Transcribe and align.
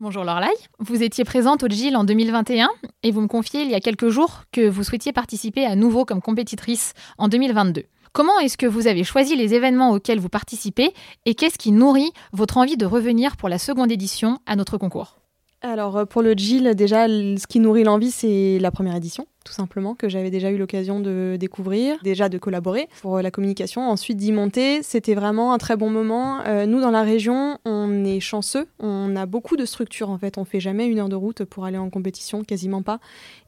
Bonjour 0.00 0.22
Lorlaï, 0.22 0.54
vous 0.78 1.02
étiez 1.02 1.24
présente 1.24 1.64
au 1.64 1.66
GIL 1.66 1.96
en 1.96 2.04
2021 2.04 2.68
et 3.02 3.10
vous 3.10 3.20
me 3.20 3.26
confiez 3.26 3.62
il 3.62 3.68
y 3.68 3.74
a 3.74 3.80
quelques 3.80 4.10
jours 4.10 4.44
que 4.52 4.68
vous 4.68 4.84
souhaitiez 4.84 5.12
participer 5.12 5.66
à 5.66 5.74
nouveau 5.74 6.04
comme 6.04 6.22
compétitrice 6.22 6.92
en 7.18 7.26
2022. 7.26 7.82
Comment 8.12 8.38
est-ce 8.38 8.56
que 8.56 8.66
vous 8.66 8.86
avez 8.86 9.02
choisi 9.02 9.34
les 9.34 9.54
événements 9.54 9.90
auxquels 9.90 10.20
vous 10.20 10.28
participez 10.28 10.94
et 11.26 11.34
qu'est-ce 11.34 11.58
qui 11.58 11.72
nourrit 11.72 12.12
votre 12.32 12.58
envie 12.58 12.76
de 12.76 12.86
revenir 12.86 13.36
pour 13.36 13.48
la 13.48 13.58
seconde 13.58 13.90
édition 13.90 14.38
à 14.46 14.54
notre 14.54 14.78
concours? 14.78 15.18
Alors 15.62 15.96
euh, 15.96 16.04
pour 16.04 16.22
le 16.22 16.34
GIL, 16.34 16.76
déjà, 16.76 17.08
ce 17.08 17.46
qui 17.48 17.58
nourrit 17.58 17.82
l'envie, 17.82 18.12
c'est 18.12 18.60
la 18.60 18.70
première 18.70 18.94
édition, 18.94 19.26
tout 19.44 19.52
simplement, 19.52 19.94
que 19.94 20.08
j'avais 20.08 20.30
déjà 20.30 20.50
eu 20.50 20.58
l'occasion 20.58 21.00
de 21.00 21.36
découvrir, 21.38 21.96
déjà 22.02 22.28
de 22.28 22.38
collaborer 22.38 22.88
pour 23.00 23.16
euh, 23.16 23.22
la 23.22 23.30
communication, 23.30 23.88
ensuite 23.88 24.18
d'y 24.18 24.32
monter. 24.32 24.82
C'était 24.82 25.14
vraiment 25.14 25.52
un 25.52 25.58
très 25.58 25.76
bon 25.76 25.90
moment. 25.90 26.40
Euh, 26.46 26.66
nous, 26.66 26.80
dans 26.80 26.90
la 26.90 27.02
région, 27.02 27.58
on 27.64 28.04
est 28.04 28.20
chanceux, 28.20 28.66
on 28.78 29.16
a 29.16 29.26
beaucoup 29.26 29.56
de 29.56 29.64
structures 29.64 30.10
en 30.10 30.18
fait. 30.18 30.38
On 30.38 30.44
fait 30.44 30.60
jamais 30.60 30.86
une 30.86 30.98
heure 30.98 31.08
de 31.08 31.16
route 31.16 31.44
pour 31.44 31.64
aller 31.64 31.78
en 31.78 31.90
compétition, 31.90 32.44
quasiment 32.44 32.82
pas. 32.82 33.00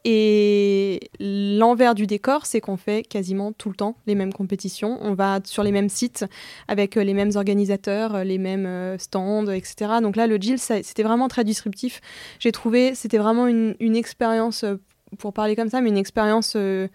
Et 0.04 1.10
l'envers 1.18 1.94
du 1.94 2.06
décor, 2.06 2.46
c'est 2.46 2.60
qu'on 2.60 2.78
fait 2.78 3.02
quasiment 3.02 3.52
tout 3.52 3.68
le 3.68 3.74
temps 3.74 3.96
les 4.06 4.14
mêmes 4.14 4.32
compétitions. 4.32 4.98
On 5.02 5.12
va 5.12 5.40
sur 5.44 5.62
les 5.62 5.72
mêmes 5.72 5.90
sites 5.90 6.24
avec 6.68 6.94
les 6.94 7.12
mêmes 7.12 7.32
organisateurs, 7.34 8.24
les 8.24 8.38
mêmes 8.38 8.96
stands, 8.98 9.50
etc. 9.50 9.96
Donc 10.00 10.16
là, 10.16 10.26
le 10.26 10.36
GIL, 10.36 10.58
c'était 10.58 11.02
vraiment 11.02 11.28
très 11.28 11.44
disruptif 11.44 12.00
j'ai 12.38 12.52
trouvé, 12.52 12.94
c'était 12.94 13.18
vraiment 13.18 13.46
une, 13.46 13.96
expérience, 13.96 14.64
euh, 14.64 14.76
pour 15.18 15.32
parler 15.32 15.56
comme 15.56 15.68
ça, 15.68 15.80
mais 15.80 15.88
une 15.88 15.96
expérience 15.96 16.54
euh, 16.56 16.88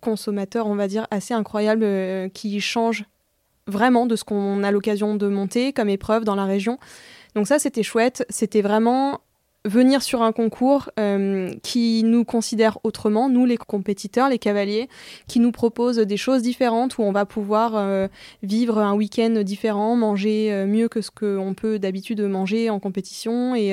consommateur, 0.00 0.66
on 0.66 0.74
va 0.74 0.88
dire, 0.88 1.06
assez 1.10 1.34
incroyable, 1.34 1.82
euh, 1.84 2.28
qui 2.28 2.60
change 2.60 3.04
vraiment 3.66 4.06
de 4.06 4.16
ce 4.16 4.24
qu'on 4.24 4.62
a 4.62 4.70
l'occasion 4.70 5.14
de 5.14 5.28
monter 5.28 5.72
comme 5.72 5.88
épreuve 5.88 6.24
dans 6.24 6.34
la 6.34 6.44
région. 6.44 6.78
Donc 7.34 7.46
ça, 7.46 7.58
c'était 7.58 7.82
chouette. 7.82 8.26
C'était 8.28 8.62
vraiment 8.62 9.20
venir 9.64 10.02
sur 10.02 10.22
un 10.22 10.32
concours 10.32 10.90
euh, 10.98 11.50
qui 11.62 12.02
nous 12.04 12.24
considère 12.24 12.78
autrement, 12.82 13.28
nous 13.28 13.46
les 13.46 13.56
compétiteurs, 13.56 14.28
les 14.28 14.38
cavaliers, 14.38 14.88
qui 15.28 15.38
nous 15.38 15.52
propose 15.52 15.98
des 15.98 16.16
choses 16.16 16.42
différentes 16.42 16.98
où 16.98 17.02
on 17.02 17.12
va 17.12 17.26
pouvoir 17.26 17.76
euh, 17.76 18.08
vivre 18.42 18.78
un 18.78 18.94
week-end 18.94 19.42
différent, 19.44 19.94
manger 19.94 20.52
euh, 20.52 20.66
mieux 20.66 20.88
que 20.88 21.00
ce 21.00 21.10
qu'on 21.10 21.54
peut 21.54 21.78
d'habitude 21.78 22.20
manger 22.22 22.70
en 22.70 22.80
compétition 22.80 23.54
et, 23.54 23.72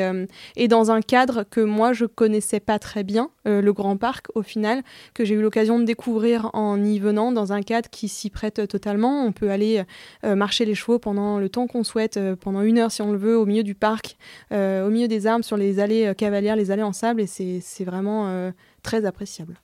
et, 0.56 0.68
dans 0.68 0.92
un 0.92 1.02
cadre 1.02 1.44
que 1.50 1.62
moi 1.62 1.94
je 1.94 2.06
connaissais 2.06 2.60
pas 2.60 2.80
très 2.80 3.04
bien, 3.04 3.30
le 3.46 3.72
Grand 3.72 3.98
Parc 3.98 4.28
au 4.36 4.42
final, 4.42 4.84
que 5.14 5.26
j'ai 5.26 5.36
eu 5.36 5.42
l'occasion 5.42 5.80
de 5.80 5.84
découvrir 5.84 6.50
en 6.54 6.84
y 6.84 7.00
venant 7.00 7.32
dans 7.32 7.54
un 7.54 7.62
cadre 7.62 7.90
qui 7.90 8.08
s'y 8.08 8.30
prête 8.30 8.68
totalement. 8.68 9.24
On 9.26 9.32
peut 9.32 9.50
aller 9.50 9.84
marcher 10.24 10.66
les 10.66 10.76
chevaux 10.76 11.00
pendant 11.00 11.40
le 11.40 11.50
temps 11.50 11.68
qu'on 11.68 11.84
souhaite, 11.84 12.20
pendant 12.42 12.62
une 12.62 12.78
heure 12.78 12.92
si 12.92 13.02
on 13.02 13.12
le 13.12 13.18
veut, 13.18 13.38
au 13.38 13.46
milieu 13.46 13.64
du 13.64 13.76
parc, 13.76 14.18
au 14.52 14.90
milieu 14.90 15.08
des 15.08 15.28
arbres, 15.28 15.46
sur 15.46 15.58
les 15.58 15.79
allées 15.80 16.06
euh, 16.06 16.14
cavalières, 16.14 16.56
les 16.56 16.72
allées 16.72 16.84
en 16.84 16.94
sable, 16.94 17.22
et 17.22 17.28
c'est 17.28 17.84
vraiment 17.84 18.28
euh, 18.28 18.52
très 18.84 19.06
appréciable. 19.06 19.60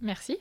Merci. 0.00 0.38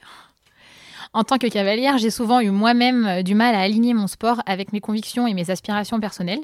En 1.14 1.24
tant 1.24 1.38
que 1.38 1.48
cavalière, 1.48 1.98
j'ai 1.98 2.10
souvent 2.10 2.40
eu 2.40 2.52
moi-même 2.52 3.06
euh, 3.06 3.22
du 3.22 3.36
mal 3.36 3.54
à 3.56 3.62
aligner 3.62 3.94
mon 3.94 4.08
sport 4.08 4.42
avec 4.46 4.72
mes 4.74 4.80
convictions 4.80 5.28
et 5.28 5.34
mes 5.34 5.50
aspirations 5.50 6.00
personnelles, 6.00 6.42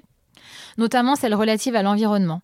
notamment 0.77 1.15
celles 1.15 1.35
relatives 1.35 1.75
à 1.75 1.83
l'environnement. 1.83 2.41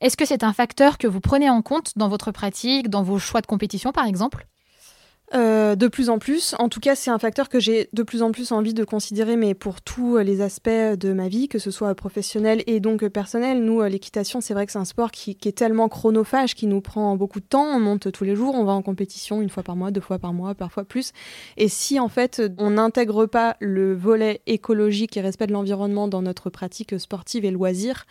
Est-ce 0.00 0.16
que 0.16 0.24
c'est 0.24 0.42
un 0.42 0.52
facteur 0.52 0.98
que 0.98 1.06
vous 1.06 1.20
prenez 1.20 1.48
en 1.48 1.62
compte 1.62 1.92
dans 1.96 2.08
votre 2.08 2.32
pratique, 2.32 2.88
dans 2.88 3.02
vos 3.02 3.18
choix 3.18 3.40
de 3.40 3.46
compétition 3.46 3.92
par 3.92 4.06
exemple? 4.06 4.46
Euh, 5.34 5.76
de 5.76 5.88
plus 5.88 6.10
en 6.10 6.18
plus. 6.18 6.54
En 6.58 6.68
tout 6.68 6.80
cas, 6.80 6.94
c'est 6.94 7.10
un 7.10 7.18
facteur 7.18 7.48
que 7.48 7.58
j'ai 7.58 7.88
de 7.92 8.02
plus 8.02 8.22
en 8.22 8.32
plus 8.32 8.52
envie 8.52 8.74
de 8.74 8.84
considérer, 8.84 9.36
mais 9.36 9.54
pour 9.54 9.80
tous 9.80 10.18
les 10.18 10.40
aspects 10.42 10.68
de 10.68 11.12
ma 11.12 11.28
vie, 11.28 11.48
que 11.48 11.58
ce 11.58 11.70
soit 11.70 11.94
professionnel 11.94 12.62
et 12.66 12.80
donc 12.80 13.06
personnel. 13.08 13.64
Nous, 13.64 13.80
euh, 13.80 13.88
l'équitation, 13.88 14.40
c'est 14.40 14.52
vrai 14.52 14.66
que 14.66 14.72
c'est 14.72 14.78
un 14.78 14.84
sport 14.84 15.10
qui, 15.10 15.36
est 15.44 15.56
tellement 15.56 15.88
chronophage, 15.88 16.54
qui 16.54 16.66
nous 16.66 16.80
prend 16.80 17.16
beaucoup 17.16 17.40
de 17.40 17.46
temps. 17.46 17.64
On 17.64 17.80
monte 17.80 18.12
tous 18.12 18.24
les 18.24 18.36
jours, 18.36 18.54
on 18.54 18.64
va 18.64 18.72
en 18.72 18.82
compétition 18.82 19.40
une 19.40 19.48
fois 19.48 19.62
par 19.62 19.76
mois, 19.76 19.90
deux 19.90 20.00
fois 20.00 20.18
par 20.18 20.32
mois, 20.32 20.54
parfois 20.54 20.84
plus. 20.84 21.12
Et 21.56 21.68
si 21.68 21.98
en 21.98 22.08
fait 22.08 22.42
on 22.58 22.70
n'intègre 22.70 23.26
pas 23.26 23.56
le 23.60 23.94
volet 23.94 24.42
écologique 24.46 25.16
et 25.16 25.20
respect 25.20 25.46
de 25.46 25.52
l'environnement 25.52 26.08
dans 26.08 26.22
notre 26.22 26.50
pratique 26.50 26.98
sportive 27.00 27.44
et 27.44 27.50
loisir, 27.50 28.04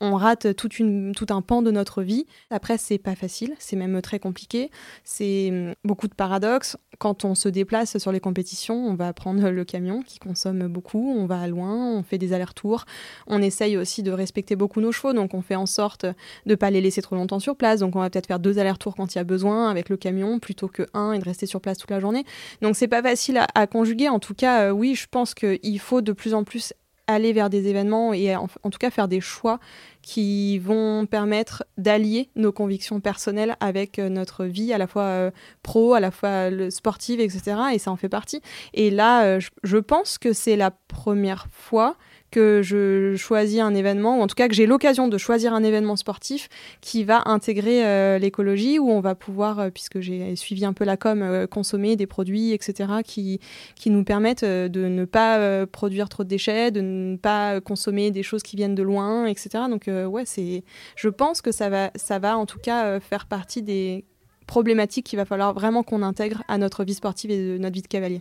on 0.00 0.14
rate 0.14 0.54
tout 0.56 1.26
un 1.30 1.42
pan 1.42 1.62
de 1.62 1.70
notre 1.70 2.02
vie. 2.02 2.26
Après, 2.50 2.78
c'est 2.78 2.98
pas 2.98 3.14
facile, 3.14 3.54
c'est 3.58 3.76
même 3.76 4.00
très 4.02 4.18
compliqué. 4.18 4.70
C'est 5.04 5.48
hum, 5.50 5.74
beaucoup 5.84 6.08
de 6.08 6.14
paradoxes. 6.14 6.76
Quand 6.98 7.24
on 7.24 7.34
se 7.34 7.48
déplace 7.48 7.98
sur 7.98 8.12
les 8.12 8.20
compétitions, 8.20 8.74
on 8.74 8.94
va 8.94 9.12
prendre 9.12 9.50
le 9.50 9.64
camion 9.64 10.02
qui 10.02 10.18
consomme 10.18 10.66
beaucoup, 10.68 11.14
on 11.18 11.26
va 11.26 11.46
loin, 11.46 11.92
on 11.92 12.02
fait 12.02 12.18
des 12.18 12.32
allers-retours. 12.32 12.84
On 13.26 13.42
essaye 13.42 13.76
aussi 13.76 14.02
de 14.02 14.10
respecter 14.10 14.56
beaucoup 14.56 14.80
nos 14.80 14.92
chevaux, 14.92 15.12
donc 15.12 15.34
on 15.34 15.42
fait 15.42 15.56
en 15.56 15.66
sorte 15.66 16.06
de 16.46 16.54
pas 16.54 16.70
les 16.70 16.80
laisser 16.80 17.02
trop 17.02 17.16
longtemps 17.16 17.40
sur 17.40 17.56
place. 17.56 17.80
Donc 17.80 17.96
on 17.96 18.00
va 18.00 18.10
peut-être 18.10 18.26
faire 18.26 18.40
deux 18.40 18.58
allers-retours 18.58 18.94
quand 18.94 19.14
il 19.14 19.18
y 19.18 19.20
a 19.20 19.24
besoin 19.24 19.70
avec 19.70 19.88
le 19.88 19.96
camion 19.96 20.38
plutôt 20.38 20.68
que 20.68 20.86
un 20.94 21.12
et 21.12 21.18
de 21.18 21.24
rester 21.24 21.46
sur 21.46 21.60
place 21.60 21.78
toute 21.78 21.90
la 21.90 22.00
journée. 22.00 22.24
Donc 22.62 22.76
c'est 22.76 22.88
pas 22.88 23.02
facile 23.02 23.40
à, 23.54 23.66
conjuguer. 23.66 24.08
En 24.08 24.18
tout 24.18 24.34
cas, 24.34 24.68
euh, 24.68 24.70
oui, 24.70 24.94
je 24.94 25.06
pense 25.10 25.34
qu'il 25.34 25.80
faut 25.80 26.00
de 26.00 26.12
plus 26.12 26.34
en 26.34 26.44
plus 26.44 26.72
aller 27.06 27.32
vers 27.32 27.50
des 27.50 27.68
événements 27.68 28.12
et 28.12 28.34
en, 28.34 28.46
tout 28.46 28.78
cas 28.78 28.90
faire 28.90 29.08
des 29.08 29.20
choix 29.20 29.60
qui 30.02 30.58
vont 30.58 31.06
permettre 31.06 31.64
d'allier 31.78 32.30
nos 32.36 32.52
convictions 32.52 33.00
personnelles 33.00 33.56
avec 33.60 33.98
euh, 33.98 34.08
notre 34.08 34.44
vie 34.44 34.72
à 34.72 34.78
la 34.78 34.86
fois 34.86 35.02
euh, 35.02 35.30
pro, 35.62 35.94
à 35.94 36.00
la 36.00 36.10
fois 36.10 36.48
sportive, 36.70 37.20
etc. 37.20 37.56
Et 37.72 37.78
ça 37.78 37.90
en 37.90 37.96
fait 37.96 38.08
partie. 38.08 38.40
Et 38.74 38.90
là, 38.90 39.24
euh, 39.24 39.40
je 39.62 39.78
pense 39.78 40.18
que 40.18 40.32
c'est 40.32 40.56
la 40.56 40.70
première 40.70 41.46
fois 41.52 41.96
que 42.36 42.60
je 42.60 43.16
choisis 43.16 43.60
un 43.60 43.74
événement, 43.74 44.18
ou 44.18 44.20
en 44.20 44.26
tout 44.26 44.34
cas 44.34 44.46
que 44.46 44.54
j'ai 44.54 44.66
l'occasion 44.66 45.08
de 45.08 45.16
choisir 45.16 45.54
un 45.54 45.62
événement 45.62 45.96
sportif 45.96 46.50
qui 46.82 47.02
va 47.02 47.22
intégrer 47.24 47.86
euh, 47.86 48.18
l'écologie, 48.18 48.78
où 48.78 48.90
on 48.90 49.00
va 49.00 49.14
pouvoir, 49.14 49.58
euh, 49.58 49.70
puisque 49.70 50.00
j'ai 50.00 50.36
suivi 50.36 50.66
un 50.66 50.74
peu 50.74 50.84
la 50.84 50.98
com, 50.98 51.22
euh, 51.22 51.46
consommer 51.46 51.96
des 51.96 52.06
produits, 52.06 52.52
etc., 52.52 53.00
qui, 53.02 53.40
qui 53.74 53.88
nous 53.88 54.04
permettent 54.04 54.44
de 54.44 54.86
ne 54.86 55.06
pas 55.06 55.66
produire 55.66 56.10
trop 56.10 56.24
de 56.24 56.28
déchets, 56.28 56.70
de 56.70 56.82
ne 56.82 57.16
pas 57.16 57.62
consommer 57.62 58.10
des 58.10 58.22
choses 58.22 58.42
qui 58.42 58.56
viennent 58.56 58.74
de 58.74 58.82
loin, 58.82 59.24
etc. 59.24 59.64
Donc 59.70 59.88
ouais, 59.88 60.24
c'est, 60.26 60.62
je 60.94 61.08
pense 61.08 61.40
que 61.40 61.52
ça 61.52 61.70
va, 61.70 61.90
ça 61.94 62.18
va 62.18 62.36
en 62.36 62.44
tout 62.44 62.58
cas 62.58 63.00
faire 63.00 63.24
partie 63.24 63.62
des 63.62 64.04
problématiques 64.46 65.06
qu'il 65.06 65.16
va 65.16 65.24
falloir 65.24 65.54
vraiment 65.54 65.82
qu'on 65.82 66.02
intègre 66.02 66.42
à 66.48 66.58
notre 66.58 66.84
vie 66.84 66.94
sportive 66.94 67.30
et 67.30 67.38
de 67.38 67.58
notre 67.58 67.74
vie 67.74 67.82
de 67.82 67.88
cavalier. 67.88 68.20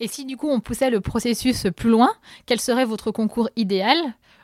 Et 0.00 0.08
si 0.08 0.24
du 0.24 0.36
coup 0.36 0.48
on 0.48 0.60
poussait 0.60 0.90
le 0.90 1.00
processus 1.00 1.66
plus 1.76 1.90
loin, 1.90 2.10
quel 2.46 2.60
serait 2.60 2.84
votre 2.84 3.10
concours 3.10 3.48
idéal? 3.56 3.96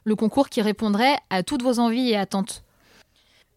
Le 0.04 0.16
concours 0.16 0.48
qui 0.48 0.62
répondrait 0.62 1.16
à 1.28 1.42
toutes 1.42 1.62
vos 1.62 1.78
envies 1.78 2.10
et 2.10 2.16
attentes 2.16 2.64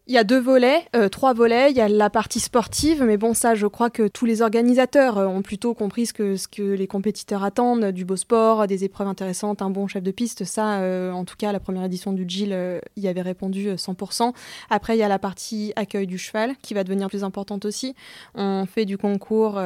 il 0.06 0.12
y 0.12 0.18
a 0.18 0.24
deux 0.24 0.38
volets, 0.38 0.86
euh, 0.94 1.08
trois 1.08 1.32
volets. 1.32 1.70
Il 1.70 1.76
y 1.76 1.80
a 1.80 1.88
la 1.88 2.10
partie 2.10 2.40
sportive, 2.40 3.02
mais 3.02 3.16
bon, 3.16 3.32
ça, 3.32 3.54
je 3.54 3.66
crois 3.66 3.88
que 3.88 4.06
tous 4.06 4.26
les 4.26 4.42
organisateurs 4.42 5.16
euh, 5.16 5.26
ont 5.26 5.40
plutôt 5.40 5.72
compris 5.72 6.04
ce 6.06 6.12
que, 6.12 6.62
les 6.62 6.86
compétiteurs 6.86 7.42
attendent, 7.42 7.86
du 7.86 8.04
beau 8.04 8.16
sport, 8.16 8.66
des 8.66 8.84
épreuves 8.84 9.08
intéressantes, 9.08 9.62
un 9.62 9.70
bon 9.70 9.86
chef 9.86 10.02
de 10.02 10.10
piste. 10.10 10.44
Ça, 10.44 10.80
euh, 10.80 11.10
en 11.10 11.24
tout 11.24 11.36
cas, 11.36 11.52
la 11.52 11.60
première 11.60 11.84
édition 11.84 12.12
du 12.12 12.26
GIL 12.28 12.80
y 12.96 13.08
avait 13.08 13.22
répondu 13.22 13.70
100%. 13.76 14.34
Après, 14.68 14.94
il 14.94 15.00
y 15.00 15.02
a 15.02 15.08
la 15.08 15.18
partie 15.18 15.72
accueil 15.74 16.06
du 16.06 16.18
cheval, 16.18 16.54
qui 16.60 16.74
va 16.74 16.84
devenir 16.84 17.08
plus 17.08 17.24
importante 17.24 17.64
aussi. 17.64 17.94
On 18.34 18.66
fait 18.66 18.84
du 18.84 18.98
concours 18.98 19.58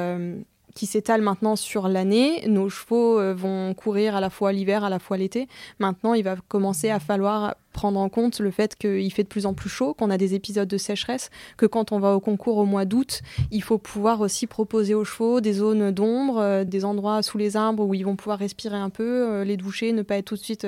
qui 0.78 0.86
s'étale 0.86 1.22
maintenant 1.22 1.56
sur 1.56 1.88
l'année. 1.88 2.46
Nos 2.46 2.68
chevaux 2.68 3.18
euh, 3.18 3.34
vont 3.34 3.74
courir 3.74 4.14
à 4.14 4.20
la 4.20 4.30
fois 4.30 4.52
l'hiver, 4.52 4.84
à 4.84 4.88
la 4.88 5.00
fois 5.00 5.16
l'été. 5.16 5.48
Maintenant, 5.80 6.14
il 6.14 6.22
va 6.22 6.36
commencer 6.46 6.88
à 6.88 7.00
falloir 7.00 7.56
prendre 7.72 7.98
en 7.98 8.08
compte 8.08 8.38
le 8.38 8.52
fait 8.52 8.76
qu'il 8.76 9.12
fait 9.12 9.24
de 9.24 9.28
plus 9.28 9.44
en 9.44 9.54
plus 9.54 9.68
chaud, 9.68 9.92
qu'on 9.92 10.08
a 10.08 10.16
des 10.16 10.34
épisodes 10.34 10.68
de 10.68 10.78
sécheresse, 10.78 11.30
que 11.56 11.66
quand 11.66 11.90
on 11.90 11.98
va 11.98 12.14
au 12.14 12.20
concours 12.20 12.58
au 12.58 12.64
mois 12.64 12.84
d'août, 12.84 13.22
il 13.50 13.62
faut 13.62 13.78
pouvoir 13.78 14.20
aussi 14.20 14.46
proposer 14.46 14.94
aux 14.94 15.04
chevaux 15.04 15.40
des 15.40 15.54
zones 15.54 15.90
d'ombre, 15.90 16.38
euh, 16.38 16.64
des 16.64 16.84
endroits 16.84 17.22
sous 17.22 17.38
les 17.38 17.56
arbres 17.56 17.84
où 17.84 17.92
ils 17.94 18.04
vont 18.04 18.14
pouvoir 18.14 18.38
respirer 18.38 18.76
un 18.76 18.90
peu, 18.90 19.28
euh, 19.28 19.44
les 19.44 19.56
doucher, 19.56 19.92
ne 19.92 20.02
pas 20.02 20.16
être 20.16 20.26
tout 20.26 20.36
de 20.36 20.40
suite 20.40 20.66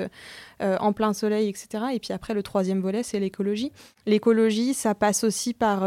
en 0.60 0.92
plein 0.92 1.14
soleil, 1.14 1.48
etc. 1.48 1.84
Et 1.94 2.00
puis 2.00 2.12
après, 2.12 2.34
le 2.34 2.42
troisième 2.42 2.80
volet, 2.80 3.02
c'est 3.02 3.18
l'écologie. 3.18 3.72
L'écologie, 4.04 4.74
ça 4.74 4.94
passe 4.94 5.24
aussi 5.24 5.54
par 5.54 5.84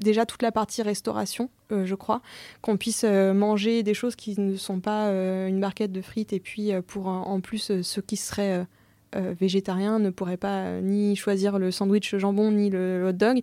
déjà 0.00 0.26
toute 0.26 0.42
la 0.42 0.52
partie 0.52 0.82
restauration, 0.82 1.50
euh, 1.72 1.86
je 1.86 1.94
crois, 1.94 2.22
qu'on 2.60 2.76
puisse 2.76 3.04
euh, 3.04 3.32
manger 3.32 3.82
des 3.82 3.94
choses 3.94 4.16
qui 4.16 4.38
ne 4.40 4.56
sont 4.56 4.80
pas 4.80 5.08
euh, 5.08 5.48
une 5.48 5.60
barquette 5.60 5.92
de 5.92 6.02
frites 6.02 6.32
et 6.32 6.40
puis 6.40 6.72
pour 6.86 7.08
en 7.08 7.40
plus 7.40 7.82
ceux 7.82 8.02
qui 8.02 8.16
seraient 8.16 8.66
végétariens 9.12 9.98
ne 9.98 10.10
pourraient 10.10 10.36
pas 10.36 10.80
ni 10.82 11.16
choisir 11.16 11.58
le 11.58 11.70
sandwich 11.70 12.16
jambon 12.16 12.50
ni 12.50 12.68
le 12.68 13.06
hot 13.08 13.12
dog. 13.12 13.40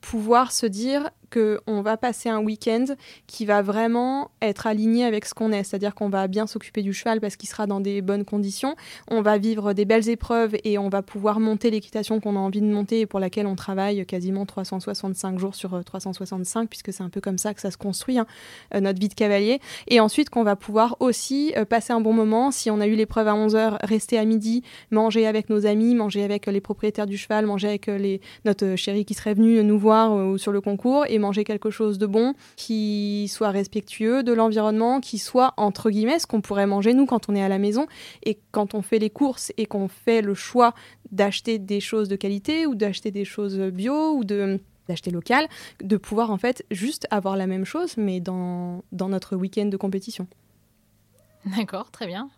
Pouvoir 0.00 0.52
se 0.52 0.66
dire 0.66 1.10
qu'on 1.30 1.82
va 1.82 1.96
passer 1.96 2.28
un 2.28 2.40
week-end 2.40 2.84
qui 3.26 3.46
va 3.46 3.62
vraiment 3.62 4.30
être 4.42 4.66
aligné 4.66 5.04
avec 5.04 5.24
ce 5.24 5.34
qu'on 5.34 5.52
est. 5.52 5.64
C'est-à-dire 5.64 5.94
qu'on 5.94 6.08
va 6.08 6.28
bien 6.28 6.46
s'occuper 6.46 6.82
du 6.82 6.92
cheval 6.92 7.20
parce 7.20 7.36
qu'il 7.36 7.48
sera 7.48 7.66
dans 7.66 7.80
des 7.80 8.02
bonnes 8.02 8.24
conditions. 8.24 8.76
On 9.08 9.22
va 9.22 9.38
vivre 9.38 9.72
des 9.72 9.84
belles 9.84 10.08
épreuves 10.08 10.56
et 10.64 10.78
on 10.78 10.88
va 10.88 11.02
pouvoir 11.02 11.40
monter 11.40 11.70
l'équitation 11.70 12.20
qu'on 12.20 12.36
a 12.36 12.38
envie 12.38 12.60
de 12.60 12.66
monter 12.66 13.00
et 13.00 13.06
pour 13.06 13.20
laquelle 13.20 13.46
on 13.46 13.56
travaille 13.56 14.04
quasiment 14.06 14.46
365 14.46 15.38
jours 15.38 15.54
sur 15.54 15.82
365, 15.84 16.68
puisque 16.68 16.92
c'est 16.92 17.02
un 17.02 17.10
peu 17.10 17.20
comme 17.20 17.38
ça 17.38 17.54
que 17.54 17.60
ça 17.60 17.70
se 17.70 17.76
construit, 17.76 18.18
hein, 18.18 18.26
notre 18.80 19.00
vie 19.00 19.08
de 19.08 19.14
cavalier. 19.14 19.60
Et 19.88 20.00
ensuite 20.00 20.30
qu'on 20.30 20.44
va 20.44 20.56
pouvoir 20.56 20.96
aussi 21.00 21.54
passer 21.68 21.92
un 21.92 22.00
bon 22.00 22.12
moment. 22.12 22.50
Si 22.50 22.70
on 22.70 22.80
a 22.80 22.86
eu 22.86 22.94
l'épreuve 22.94 23.28
à 23.28 23.34
11h, 23.34 23.78
rester 23.82 24.18
à 24.18 24.24
midi, 24.24 24.62
manger 24.90 25.26
avec 25.26 25.50
nos 25.50 25.66
amis, 25.66 25.94
manger 25.94 26.24
avec 26.24 26.46
les 26.46 26.60
propriétaires 26.60 27.06
du 27.06 27.16
cheval, 27.16 27.46
manger 27.46 27.68
avec 27.68 27.86
les, 27.86 28.20
notre 28.44 28.74
chéri 28.76 29.04
qui 29.04 29.14
serait 29.14 29.34
venu 29.34 29.62
nous 29.62 29.78
voir 29.78 30.12
euh, 30.12 30.36
sur 30.36 30.52
le 30.52 30.60
concours 30.60 31.04
manger 31.20 31.44
quelque 31.44 31.70
chose 31.70 31.98
de 31.98 32.06
bon, 32.06 32.34
qui 32.56 33.28
soit 33.28 33.50
respectueux 33.50 34.22
de 34.22 34.32
l'environnement, 34.32 35.00
qui 35.00 35.18
soit 35.18 35.54
entre 35.56 35.90
guillemets 35.90 36.18
ce 36.18 36.26
qu'on 36.26 36.40
pourrait 36.40 36.66
manger 36.66 36.94
nous 36.94 37.06
quand 37.06 37.28
on 37.28 37.34
est 37.34 37.42
à 37.42 37.48
la 37.48 37.58
maison 37.58 37.86
et 38.24 38.38
quand 38.50 38.74
on 38.74 38.82
fait 38.82 38.98
les 38.98 39.10
courses 39.10 39.52
et 39.56 39.66
qu'on 39.66 39.88
fait 39.88 40.22
le 40.22 40.34
choix 40.34 40.74
d'acheter 41.12 41.58
des 41.58 41.80
choses 41.80 42.08
de 42.08 42.16
qualité 42.16 42.66
ou 42.66 42.74
d'acheter 42.74 43.10
des 43.10 43.24
choses 43.24 43.58
bio 43.58 44.14
ou 44.14 44.24
de 44.24 44.60
d'acheter 44.88 45.12
local, 45.12 45.46
de 45.80 45.96
pouvoir 45.96 46.32
en 46.32 46.36
fait 46.36 46.64
juste 46.72 47.06
avoir 47.12 47.36
la 47.36 47.46
même 47.46 47.64
chose 47.64 47.96
mais 47.96 48.18
dans, 48.18 48.82
dans 48.90 49.08
notre 49.08 49.36
week-end 49.36 49.66
de 49.66 49.76
compétition. 49.76 50.26
D'accord, 51.56 51.90
très 51.90 52.06
bien. 52.06 52.28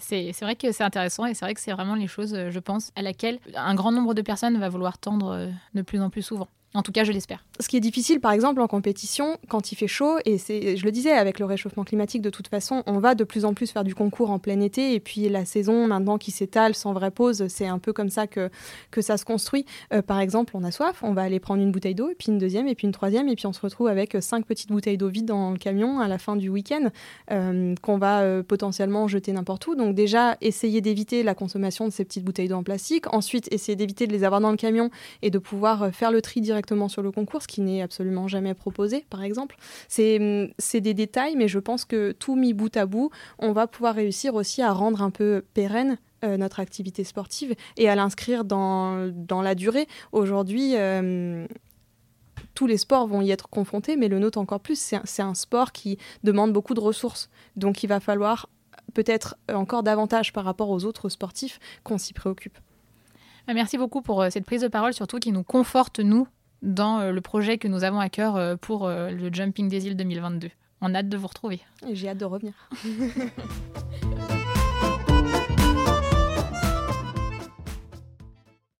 C'est 0.00 0.32
vrai 0.42 0.54
que 0.54 0.70
c'est 0.72 0.84
intéressant 0.84 1.24
et 1.24 1.34
c'est 1.34 1.44
vrai 1.44 1.54
que 1.54 1.60
c'est 1.60 1.72
vraiment 1.72 1.94
les 1.94 2.06
choses, 2.06 2.36
je 2.50 2.58
pense, 2.58 2.92
à 2.94 3.02
laquelle 3.02 3.38
un 3.54 3.74
grand 3.74 3.92
nombre 3.92 4.12
de 4.14 4.22
personnes 4.22 4.58
va 4.58 4.68
vouloir 4.68 4.98
tendre 4.98 5.30
euh, 5.30 5.48
de 5.74 5.82
plus 5.82 6.00
en 6.00 6.10
plus 6.10 6.22
souvent. 6.22 6.48
En 6.72 6.82
tout 6.82 6.92
cas, 6.92 7.02
je 7.02 7.10
l'espère. 7.10 7.44
Ce 7.58 7.66
qui 7.66 7.76
est 7.76 7.80
difficile, 7.80 8.20
par 8.20 8.30
exemple, 8.30 8.60
en 8.60 8.68
compétition, 8.68 9.38
quand 9.48 9.72
il 9.72 9.74
fait 9.74 9.88
chaud, 9.88 10.18
et 10.24 10.38
c'est, 10.38 10.76
je 10.76 10.84
le 10.84 10.92
disais, 10.92 11.10
avec 11.10 11.40
le 11.40 11.44
réchauffement 11.44 11.82
climatique, 11.82 12.22
de 12.22 12.30
toute 12.30 12.46
façon, 12.46 12.84
on 12.86 13.00
va 13.00 13.16
de 13.16 13.24
plus 13.24 13.44
en 13.44 13.54
plus 13.54 13.72
faire 13.72 13.82
du 13.82 13.96
concours 13.96 14.30
en 14.30 14.38
plein 14.38 14.60
été, 14.60 14.94
et 14.94 15.00
puis 15.00 15.28
la 15.28 15.44
saison 15.44 15.88
maintenant 15.88 16.16
qui 16.16 16.30
s'étale 16.30 16.76
sans 16.76 16.92
vraie 16.92 17.10
pause, 17.10 17.48
c'est 17.48 17.66
un 17.66 17.80
peu 17.80 17.92
comme 17.92 18.08
ça 18.08 18.28
que, 18.28 18.50
que 18.92 19.02
ça 19.02 19.16
se 19.16 19.24
construit. 19.24 19.66
Euh, 19.92 20.00
par 20.00 20.20
exemple, 20.20 20.56
on 20.56 20.62
a 20.62 20.70
soif, 20.70 21.02
on 21.02 21.12
va 21.12 21.22
aller 21.22 21.40
prendre 21.40 21.60
une 21.60 21.72
bouteille 21.72 21.96
d'eau, 21.96 22.08
et 22.08 22.14
puis 22.14 22.28
une 22.28 22.38
deuxième, 22.38 22.68
et 22.68 22.76
puis 22.76 22.86
une 22.86 22.92
troisième, 22.92 23.28
et 23.28 23.34
puis 23.34 23.48
on 23.48 23.52
se 23.52 23.60
retrouve 23.60 23.88
avec 23.88 24.16
cinq 24.20 24.46
petites 24.46 24.70
bouteilles 24.70 24.96
d'eau 24.96 25.08
vides 25.08 25.26
dans 25.26 25.50
le 25.50 25.58
camion 25.58 25.98
à 25.98 26.06
la 26.06 26.18
fin 26.18 26.36
du 26.36 26.50
week-end, 26.50 26.90
euh, 27.32 27.74
qu'on 27.82 27.98
va 27.98 28.20
euh, 28.20 28.44
potentiellement 28.44 29.08
jeter 29.08 29.32
n'importe 29.32 29.66
où. 29.66 29.74
Donc 29.74 29.96
déjà, 29.96 30.36
essayer 30.40 30.80
d'éviter 30.80 31.24
la 31.24 31.34
consommation 31.34 31.88
de 31.88 31.90
ces 31.90 32.04
petites 32.04 32.24
bouteilles 32.24 32.46
d'eau 32.46 32.54
en 32.54 32.62
plastique, 32.62 33.12
ensuite 33.12 33.52
essayer 33.52 33.74
d'éviter 33.74 34.06
de 34.06 34.12
les 34.12 34.22
avoir 34.22 34.40
dans 34.40 34.52
le 34.52 34.56
camion 34.56 34.88
et 35.22 35.30
de 35.30 35.38
pouvoir 35.38 35.92
faire 35.92 36.12
le 36.12 36.22
tri 36.22 36.40
directement 36.40 36.59
sur 36.88 37.02
le 37.02 37.10
concours, 37.10 37.42
ce 37.42 37.48
qui 37.48 37.60
n'est 37.60 37.82
absolument 37.82 38.28
jamais 38.28 38.54
proposé, 38.54 39.04
par 39.10 39.22
exemple. 39.22 39.56
C'est 39.88 40.10
des 40.74 40.94
détails, 40.94 41.36
mais 41.36 41.48
je 41.48 41.58
pense 41.58 41.84
que 41.84 42.12
tout 42.12 42.36
mis 42.36 42.54
bout 42.54 42.74
à 42.76 42.86
bout, 42.86 43.10
on 43.38 43.52
va 43.52 43.66
pouvoir 43.66 43.94
réussir 43.94 44.34
aussi 44.34 44.62
à 44.62 44.72
rendre 44.72 45.02
un 45.02 45.10
peu 45.10 45.44
pérenne 45.54 45.98
euh, 46.24 46.36
notre 46.36 46.60
activité 46.60 47.02
sportive 47.04 47.54
et 47.76 47.88
à 47.88 47.94
l'inscrire 47.94 48.44
dans, 48.44 49.10
dans, 49.14 49.42
la 49.42 49.54
durée. 49.54 49.86
Aujourd'hui, 50.12 50.76
euh, 50.76 51.46
tous 52.54 52.66
les 52.66 52.76
sports 52.76 53.06
vont 53.06 53.22
y 53.22 53.30
être 53.30 53.48
confrontés, 53.48 53.96
mais 53.96 54.08
le 54.08 54.18
nôtre 54.18 54.38
encore 54.38 54.60
plus. 54.60 54.78
C'est 54.78 55.22
un, 55.22 55.28
un, 55.28 55.34
sport 55.34 55.72
qui 55.72 55.96
demande 56.22 56.52
beaucoup 56.52 56.74
de 56.74 56.80
ressources. 56.80 57.30
Donc 57.56 57.82
il 57.82 57.86
va 57.86 58.00
falloir 58.00 58.50
peut-être 58.92 59.36
encore 59.52 59.82
davantage 59.82 60.32
par 60.32 60.44
rapport 60.44 60.68
aux 60.68 60.84
autres 60.84 61.08
sportifs 61.08 61.58
qu'on 61.84 61.96
s'y 61.96 62.12
préoccupe. 62.12 62.58
Merci 63.54 63.78
beaucoup 63.78 64.02
pour 64.02 64.22
euh, 64.22 64.30
cette 64.30 64.44
prise 64.44 64.62
de 64.62 64.68
parole, 64.68 64.94
surtout 64.94 65.18
qui 65.18 65.32
nous 65.32 65.42
conforte, 65.42 66.00
nous, 66.00 66.26
dans 66.62 67.00
euh, 67.00 67.12
le 67.12 67.20
projet 67.20 67.58
que 67.58 67.68
nous 67.68 67.84
avons 67.84 68.00
à 68.00 68.08
cœur 68.08 68.36
euh, 68.36 68.56
pour 68.56 68.86
euh, 68.86 69.10
le 69.10 69.32
Jumping 69.32 69.68
des 69.68 69.86
îles 69.86 69.96
2022. 69.96 70.50
On 70.80 70.94
a 70.94 70.98
hâte 70.98 71.08
de 71.08 71.16
vous 71.16 71.26
retrouver. 71.26 71.60
J'ai 71.92 72.08
hâte 72.08 72.18
de 72.18 72.24
revenir. 72.24 72.54